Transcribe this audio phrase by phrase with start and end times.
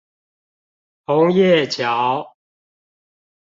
[1.05, 2.35] 紅葉橋